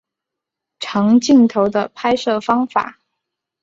[0.79, 2.97] 长镜头的拍摄方法。